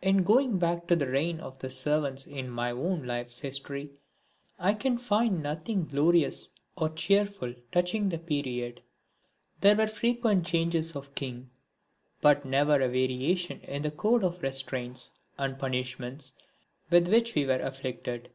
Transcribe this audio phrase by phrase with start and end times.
[0.00, 3.90] In going back to the reign of the servants in my own life's history
[4.58, 8.80] I can find nothing glorious or cheerful touching the period.
[9.60, 11.50] There were frequent changes of king,
[12.22, 16.32] but never a variation in the code of restraints and punishments
[16.90, 18.30] with which we were afflicted.